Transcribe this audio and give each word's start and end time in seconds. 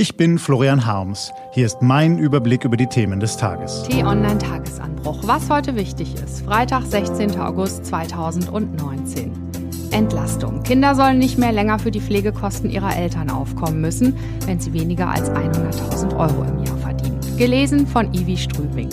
Ich 0.00 0.16
bin 0.16 0.38
Florian 0.38 0.86
Harms. 0.86 1.32
Hier 1.50 1.66
ist 1.66 1.82
mein 1.82 2.18
Überblick 2.18 2.64
über 2.64 2.76
die 2.76 2.86
Themen 2.86 3.18
des 3.18 3.36
Tages. 3.36 3.82
T-Online-Tagesanbruch. 3.82 5.26
Was 5.26 5.50
heute 5.50 5.74
wichtig 5.74 6.14
ist. 6.14 6.42
Freitag, 6.42 6.84
16. 6.84 7.40
August 7.40 7.84
2019. 7.84 9.32
Entlastung. 9.90 10.62
Kinder 10.62 10.94
sollen 10.94 11.18
nicht 11.18 11.36
mehr 11.36 11.50
länger 11.50 11.80
für 11.80 11.90
die 11.90 12.00
Pflegekosten 12.00 12.70
ihrer 12.70 12.94
Eltern 12.94 13.28
aufkommen 13.28 13.80
müssen, 13.80 14.14
wenn 14.46 14.60
sie 14.60 14.72
weniger 14.72 15.08
als 15.08 15.32
100.000 15.32 16.16
Euro 16.16 16.44
im 16.44 16.62
Jahr 16.64 16.76
verdienen. 16.76 17.18
Gelesen 17.36 17.84
von 17.84 18.14
Ivi 18.14 18.36
Strübing. 18.36 18.90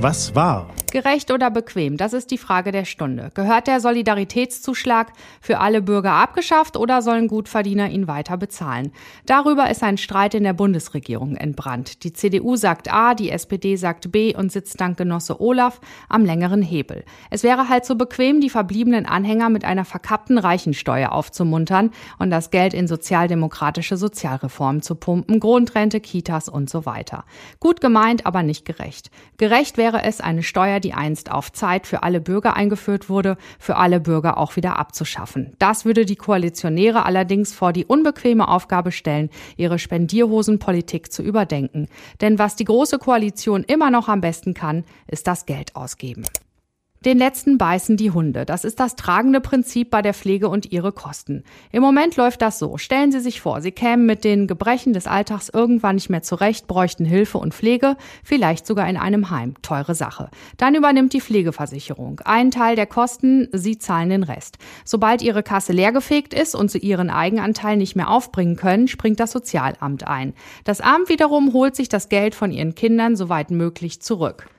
Was 0.00 0.34
war? 0.34 0.66
Gerecht 0.90 1.30
oder 1.30 1.50
bequem, 1.50 1.96
das 1.96 2.12
ist 2.12 2.30
die 2.30 2.38
Frage 2.38 2.72
der 2.72 2.84
Stunde. 2.84 3.30
Gehört 3.34 3.68
der 3.68 3.80
Solidaritätszuschlag 3.80 5.12
für 5.40 5.60
alle 5.60 5.82
Bürger 5.82 6.12
abgeschafft 6.12 6.76
oder 6.76 7.00
sollen 7.00 7.28
Gutverdiener 7.28 7.90
ihn 7.90 8.08
weiter 8.08 8.36
bezahlen? 8.36 8.90
Darüber 9.24 9.70
ist 9.70 9.84
ein 9.84 9.98
Streit 9.98 10.34
in 10.34 10.42
der 10.42 10.52
Bundesregierung 10.52 11.36
entbrannt. 11.36 12.02
Die 12.02 12.12
CDU 12.12 12.56
sagt 12.56 12.92
A, 12.92 13.14
die 13.14 13.30
SPD 13.30 13.76
sagt 13.76 14.10
B 14.10 14.34
und 14.34 14.50
sitzt 14.50 14.80
dank 14.80 14.98
Genosse 14.98 15.40
Olaf 15.40 15.80
am 16.08 16.24
längeren 16.24 16.62
Hebel. 16.62 17.04
Es 17.30 17.44
wäre 17.44 17.68
halt 17.68 17.84
so 17.84 17.94
bequem, 17.94 18.40
die 18.40 18.50
verbliebenen 18.50 19.06
Anhänger 19.06 19.48
mit 19.48 19.64
einer 19.64 19.84
verkappten 19.84 20.38
Reichensteuer 20.38 21.12
aufzumuntern 21.12 21.90
und 22.18 22.30
das 22.30 22.50
Geld 22.50 22.74
in 22.74 22.88
sozialdemokratische 22.88 23.96
Sozialreformen 23.96 24.82
zu 24.82 24.96
pumpen, 24.96 25.38
Grundrente, 25.38 26.00
Kitas 26.00 26.48
und 26.48 26.68
so 26.68 26.84
weiter. 26.84 27.24
Gut 27.60 27.80
gemeint, 27.80 28.26
aber 28.26 28.42
nicht 28.42 28.64
gerecht. 28.64 29.10
Gerecht 29.38 29.76
wäre 29.76 30.02
es, 30.02 30.20
eine 30.20 30.42
Steuer 30.42 30.79
die 30.80 30.94
einst 30.94 31.30
auf 31.30 31.52
Zeit 31.52 31.86
für 31.86 32.02
alle 32.02 32.20
Bürger 32.20 32.56
eingeführt 32.56 33.08
wurde, 33.08 33.36
für 33.58 33.76
alle 33.76 34.00
Bürger 34.00 34.38
auch 34.38 34.56
wieder 34.56 34.78
abzuschaffen. 34.78 35.54
Das 35.58 35.84
würde 35.84 36.04
die 36.04 36.16
Koalitionäre 36.16 37.04
allerdings 37.04 37.54
vor 37.54 37.72
die 37.72 37.84
unbequeme 37.84 38.48
Aufgabe 38.48 38.92
stellen, 38.92 39.30
ihre 39.56 39.78
Spendierhosenpolitik 39.78 41.12
zu 41.12 41.22
überdenken. 41.22 41.88
Denn 42.20 42.38
was 42.38 42.56
die 42.56 42.64
Große 42.64 42.98
Koalition 42.98 43.64
immer 43.64 43.90
noch 43.90 44.08
am 44.08 44.20
besten 44.20 44.54
kann, 44.54 44.84
ist 45.06 45.26
das 45.26 45.46
Geld 45.46 45.76
ausgeben. 45.76 46.24
Den 47.06 47.16
letzten 47.16 47.56
beißen 47.56 47.96
die 47.96 48.10
Hunde. 48.10 48.44
Das 48.44 48.62
ist 48.62 48.78
das 48.78 48.94
tragende 48.94 49.40
Prinzip 49.40 49.88
bei 49.88 50.02
der 50.02 50.12
Pflege 50.12 50.50
und 50.50 50.70
ihre 50.70 50.92
Kosten. 50.92 51.44
Im 51.72 51.80
Moment 51.80 52.16
läuft 52.16 52.42
das 52.42 52.58
so. 52.58 52.76
Stellen 52.76 53.10
Sie 53.10 53.20
sich 53.20 53.40
vor, 53.40 53.62
Sie 53.62 53.72
kämen 53.72 54.04
mit 54.04 54.22
den 54.22 54.46
Gebrechen 54.46 54.92
des 54.92 55.06
Alltags 55.06 55.48
irgendwann 55.48 55.94
nicht 55.94 56.10
mehr 56.10 56.22
zurecht, 56.22 56.66
bräuchten 56.66 57.06
Hilfe 57.06 57.38
und 57.38 57.54
Pflege, 57.54 57.96
vielleicht 58.22 58.66
sogar 58.66 58.86
in 58.86 58.98
einem 58.98 59.30
Heim. 59.30 59.54
Teure 59.62 59.94
Sache. 59.94 60.28
Dann 60.58 60.74
übernimmt 60.74 61.14
die 61.14 61.22
Pflegeversicherung. 61.22 62.20
Einen 62.26 62.50
Teil 62.50 62.76
der 62.76 62.86
Kosten, 62.86 63.48
Sie 63.54 63.78
zahlen 63.78 64.10
den 64.10 64.22
Rest. 64.22 64.58
Sobald 64.84 65.22
Ihre 65.22 65.42
Kasse 65.42 65.72
leergefegt 65.72 66.34
ist 66.34 66.54
und 66.54 66.70
Sie 66.70 66.80
Ihren 66.80 67.08
Eigenanteil 67.08 67.78
nicht 67.78 67.96
mehr 67.96 68.10
aufbringen 68.10 68.56
können, 68.56 68.88
springt 68.88 69.20
das 69.20 69.32
Sozialamt 69.32 70.06
ein. 70.06 70.34
Das 70.64 70.82
Amt 70.82 71.08
wiederum 71.08 71.54
holt 71.54 71.76
sich 71.76 71.88
das 71.88 72.10
Geld 72.10 72.34
von 72.34 72.52
Ihren 72.52 72.74
Kindern 72.74 73.16
soweit 73.16 73.50
möglich 73.50 74.02
zurück. 74.02 74.50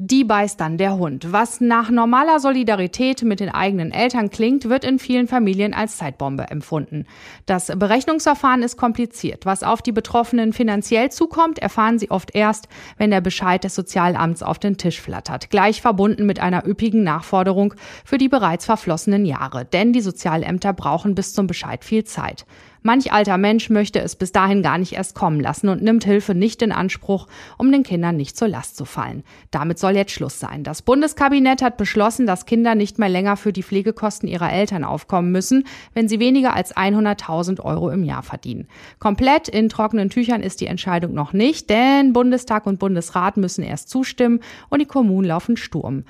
Die 0.00 0.22
beißt 0.22 0.60
dann 0.60 0.78
der 0.78 0.96
Hund. 0.96 1.32
Was 1.32 1.60
nach 1.60 1.90
normaler 1.90 2.38
Solidarität 2.38 3.24
mit 3.24 3.40
den 3.40 3.48
eigenen 3.48 3.90
Eltern 3.90 4.30
klingt, 4.30 4.68
wird 4.68 4.84
in 4.84 5.00
vielen 5.00 5.26
Familien 5.26 5.74
als 5.74 5.96
Zeitbombe 5.96 6.44
empfunden. 6.50 7.04
Das 7.46 7.66
Berechnungsverfahren 7.66 8.62
ist 8.62 8.76
kompliziert. 8.76 9.44
Was 9.44 9.64
auf 9.64 9.82
die 9.82 9.90
Betroffenen 9.90 10.52
finanziell 10.52 11.10
zukommt, 11.10 11.58
erfahren 11.58 11.98
sie 11.98 12.12
oft 12.12 12.32
erst, 12.32 12.68
wenn 12.96 13.10
der 13.10 13.20
Bescheid 13.20 13.64
des 13.64 13.74
Sozialamts 13.74 14.44
auf 14.44 14.60
den 14.60 14.76
Tisch 14.76 15.00
flattert. 15.00 15.50
Gleich 15.50 15.82
verbunden 15.82 16.26
mit 16.26 16.38
einer 16.38 16.64
üppigen 16.64 17.02
Nachforderung 17.02 17.74
für 18.04 18.18
die 18.18 18.28
bereits 18.28 18.66
verflossenen 18.66 19.26
Jahre. 19.26 19.64
Denn 19.64 19.92
die 19.92 20.00
Sozialämter 20.00 20.74
brauchen 20.74 21.16
bis 21.16 21.34
zum 21.34 21.48
Bescheid 21.48 21.84
viel 21.84 22.04
Zeit. 22.04 22.46
Manch 22.88 23.12
alter 23.12 23.36
Mensch 23.36 23.68
möchte 23.68 24.00
es 24.00 24.16
bis 24.16 24.32
dahin 24.32 24.62
gar 24.62 24.78
nicht 24.78 24.94
erst 24.94 25.14
kommen 25.14 25.40
lassen 25.40 25.68
und 25.68 25.82
nimmt 25.82 26.04
Hilfe 26.04 26.34
nicht 26.34 26.62
in 26.62 26.72
Anspruch, 26.72 27.26
um 27.58 27.70
den 27.70 27.82
Kindern 27.82 28.16
nicht 28.16 28.34
zur 28.34 28.48
Last 28.48 28.78
zu 28.78 28.86
fallen. 28.86 29.24
Damit 29.50 29.78
soll 29.78 29.94
jetzt 29.94 30.12
Schluss 30.12 30.40
sein. 30.40 30.64
Das 30.64 30.80
Bundeskabinett 30.80 31.60
hat 31.60 31.76
beschlossen, 31.76 32.26
dass 32.26 32.46
Kinder 32.46 32.74
nicht 32.74 32.98
mehr 32.98 33.10
länger 33.10 33.36
für 33.36 33.52
die 33.52 33.62
Pflegekosten 33.62 34.26
ihrer 34.26 34.50
Eltern 34.50 34.84
aufkommen 34.84 35.32
müssen, 35.32 35.66
wenn 35.92 36.08
sie 36.08 36.18
weniger 36.18 36.54
als 36.54 36.74
100.000 36.74 37.60
Euro 37.60 37.90
im 37.90 38.04
Jahr 38.04 38.22
verdienen. 38.22 38.68
Komplett 39.00 39.48
in 39.48 39.68
trockenen 39.68 40.08
Tüchern 40.08 40.42
ist 40.42 40.62
die 40.62 40.66
Entscheidung 40.66 41.12
noch 41.12 41.34
nicht, 41.34 41.68
denn 41.68 42.14
Bundestag 42.14 42.66
und 42.66 42.78
Bundesrat 42.78 43.36
müssen 43.36 43.64
erst 43.64 43.90
zustimmen 43.90 44.40
und 44.70 44.80
die 44.80 44.86
Kommunen 44.86 45.28
laufen 45.28 45.58
Sturm. 45.58 46.04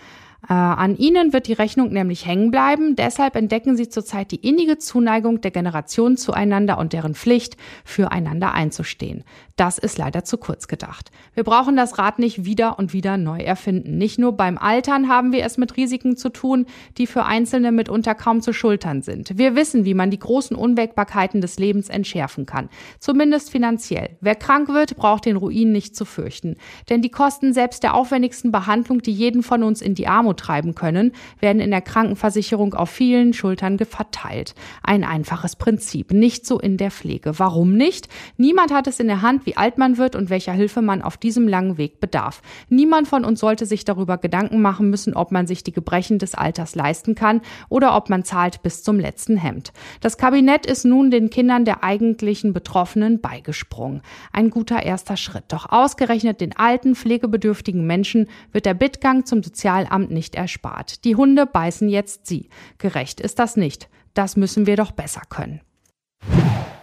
Äh, 0.47 0.53
an 0.53 0.97
ihnen 0.97 1.33
wird 1.33 1.49
die 1.49 1.53
Rechnung 1.53 1.93
nämlich 1.93 2.25
hängen 2.25 2.51
bleiben. 2.51 2.95
Deshalb 2.95 3.35
entdecken 3.35 3.77
sie 3.77 3.89
zurzeit 3.89 4.31
die 4.31 4.47
innige 4.49 4.79
Zuneigung 4.79 5.41
der 5.41 5.51
Generationen 5.51 6.17
zueinander 6.17 6.79
und 6.79 6.93
deren 6.93 7.15
Pflicht, 7.15 7.57
füreinander 7.85 8.53
einzustehen. 8.53 9.25
Das 9.57 9.79
ist 9.79 9.99
leider 9.99 10.23
zu 10.23 10.39
kurz 10.39 10.69
gedacht. 10.69 11.11
Wir 11.35 11.43
brauchen 11.43 11.75
das 11.75 11.99
Rad 11.99 12.21
nicht 12.21 12.45
wieder 12.45 12.79
und 12.79 12.93
wieder 12.93 13.17
neu 13.17 13.41
erfinden. 13.41 13.99
Nicht 13.99 14.21
nur 14.21 14.33
beim 14.37 14.57
Altern 14.57 15.09
haben 15.09 15.33
wir 15.33 15.45
es 15.45 15.59
mit 15.59 15.77
Risiken 15.77 16.17
zu 16.17 16.29
tun, 16.29 16.67
die 16.97 17.09
für 17.09 17.25
Einzelne 17.25 17.73
mitunter 17.73 18.15
kaum 18.15 18.41
zu 18.41 18.53
schultern 18.53 19.03
sind. 19.03 19.37
Wir 19.37 19.57
wissen, 19.57 19.85
wie 19.85 19.95
man 19.95 20.13
die 20.13 20.21
großen 20.21 20.57
Unwägbarkeiten 20.57 21.41
des 21.41 21.59
Lebens 21.59 21.89
entschärfen 21.89 22.47
kann. 22.47 22.69
Zumindest 23.01 23.51
finanziell. 23.51 24.17
Wer 24.21 24.37
krank 24.37 24.69
wird, 24.69 24.97
braucht 24.97 25.25
den 25.25 25.37
Ruin 25.37 25.73
nicht 25.73 25.97
zu 25.97 26.05
fürchten. 26.05 26.57
Denn 26.89 27.03
die 27.03 27.11
Kosten 27.11 27.53
selbst 27.53 27.83
der 27.83 27.95
aufwendigsten 27.95 28.53
Behandlung, 28.53 29.03
die 29.03 29.13
jeden 29.13 29.43
von 29.43 29.65
uns 29.65 29.83
in 29.83 29.97
die 29.97 30.07
Armut 30.29 30.39
treiben 30.39 30.75
können, 30.75 31.13
werden 31.41 31.61
in 31.61 31.71
der 31.71 31.81
Krankenversicherung 31.81 32.75
auf 32.75 32.91
vielen 32.91 33.33
Schultern 33.33 33.79
verteilt. 33.79 34.55
Ein 34.83 35.05
einfaches 35.05 35.57
Prinzip, 35.57 36.13
nicht 36.13 36.47
so 36.47 36.59
in 36.59 36.77
der 36.77 36.91
Pflege. 36.91 37.39
Warum 37.39 37.75
nicht? 37.75 38.09
Niemand 38.37 38.73
hat 38.73 38.87
es 38.87 39.01
in 39.01 39.07
der 39.07 39.23
Hand, 39.23 39.47
wie 39.47 39.57
alt 39.57 39.79
man 39.79 39.97
wird 39.97 40.17
und 40.17 40.31
welcher 40.31 40.53
Hilfe 40.53 40.83
man 40.83 41.03
auf 41.03 41.17
diesem 41.17 41.49
langen 41.49 41.79
Weg 41.79 42.01
bedarf. 42.01 42.43
Niemand 42.69 43.09
von 43.09 43.25
uns 43.25 43.41
sollte 43.41 43.67
sich 43.67 43.85
darüber 43.85 44.19
Gedanken 44.19 44.61
machen 44.61 44.91
müssen, 44.91 45.15
ob 45.15 45.33
man 45.33 45.47
sich 45.47 45.65
die 45.65 45.73
Gebrechen 45.73 46.19
des 46.19 46.35
Alters 46.35 46.75
leisten 46.75 47.15
kann 47.15 47.41
oder 47.69 47.97
ob 47.97 48.11
man 48.11 48.25
zahlt 48.25 48.63
bis 48.63 48.83
zum 48.83 49.01
letzten 49.01 49.37
Hemd. 49.37 49.73
Das 50.01 50.19
Kabinett 50.19 50.67
ist 50.67 50.85
nun 50.85 51.11
den 51.11 51.31
Kindern 51.31 51.65
der 51.65 51.83
eigentlichen 51.83 52.53
Betroffenen 52.53 53.21
beigesprungen. 53.21 54.03
Ein 54.33 54.51
guter 54.51 54.83
erster 54.83 55.17
Schritt. 55.17 55.45
Doch 55.49 55.71
ausgerechnet 55.71 56.41
den 56.41 56.57
alten, 56.57 56.95
pflegebedürftigen 56.95 57.87
Menschen 57.87 58.29
wird 58.53 58.67
der 58.67 58.75
Bittgang 58.75 59.25
zum 59.25 59.43
Sozialamt 59.43 60.11
nicht 60.19 60.35
erspart. 60.35 61.05
Die 61.05 61.15
Hunde 61.15 61.47
beißen 61.47 61.89
jetzt 61.89 62.27
sie. 62.27 62.49
Gerecht 62.79 63.21
ist 63.21 63.39
das 63.39 63.57
nicht. 63.57 63.89
Das 64.15 64.37
müssen 64.37 64.67
wir 64.67 64.75
doch 64.75 64.91
besser 64.91 65.23
können. 65.29 65.61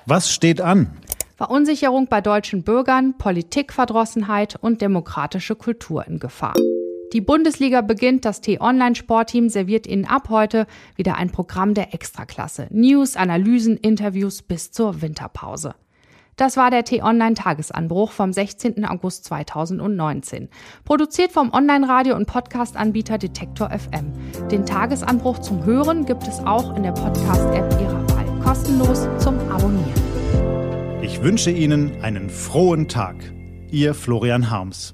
Was 0.06 0.32
steht 0.32 0.62
an? 0.62 0.96
Verunsicherung 1.36 2.08
bei 2.08 2.22
deutschen 2.22 2.64
Bürgern, 2.64 3.18
Politikverdrossenheit 3.18 4.56
und 4.56 4.80
demokratische 4.82 5.56
Kultur 5.56 6.08
in 6.08 6.20
Gefahr. 6.20 6.54
Die 7.12 7.20
Bundesliga 7.20 7.82
beginnt, 7.82 8.24
das 8.24 8.40
T-Online-Sportteam 8.40 9.50
serviert 9.50 9.86
Ihnen 9.86 10.06
ab 10.06 10.30
heute 10.30 10.66
wieder 10.96 11.18
ein 11.18 11.30
Programm 11.30 11.74
der 11.74 11.94
Extraklasse. 11.94 12.68
News, 12.72 13.18
Analysen, 13.18 13.76
Interviews 13.76 14.42
bis 14.44 14.72
zur 14.72 15.02
Winterpause. 15.02 15.76
Das 16.36 16.58
war 16.58 16.70
der 16.70 16.84
T-Online-Tagesanbruch 16.84 18.12
vom 18.12 18.34
16. 18.34 18.84
August 18.84 19.24
2019. 19.26 20.50
Produziert 20.84 21.32
vom 21.32 21.54
Online-Radio- 21.54 22.16
und 22.16 22.26
Podcast-Anbieter 22.26 23.18
Detektor 23.18 23.70
FM. 23.70 24.12
Den 24.52 24.66
Tagesanbruch 24.66 25.40
zum 25.40 25.64
Hören 25.64 26.06
gibt 26.06 26.28
es 26.28 26.40
auch 26.40 26.76
in 26.76 26.84
der 26.84 26.92
Podcast-App 26.92 27.80
Ihrer 27.80 28.10
Wahl. 28.10 28.26
Kostenlos 28.44 29.08
zum 29.18 29.40
Abonnieren. 29.50 31.02
Ich 31.02 31.24
wünsche 31.24 31.52
Ihnen 31.52 32.02
einen 32.02 32.30
frohen 32.30 32.90
Tag. 32.90 33.16
Ihr 33.72 33.94
Florian 33.94 34.50
Harms. 34.50 34.94